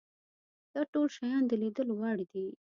دا 0.73 0.81
ټول 0.91 1.07
شیان 1.15 1.41
د 1.47 1.51
لیدلو 1.61 1.93
وړ 1.99 2.17
دي. 2.31 2.47